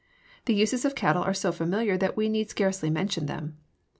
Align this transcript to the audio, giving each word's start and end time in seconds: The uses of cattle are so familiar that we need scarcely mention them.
The 0.45 0.55
uses 0.55 0.83
of 0.83 0.95
cattle 0.95 1.21
are 1.21 1.31
so 1.31 1.51
familiar 1.51 1.95
that 1.95 2.17
we 2.17 2.27
need 2.27 2.49
scarcely 2.49 2.89
mention 2.89 3.27
them. 3.27 3.59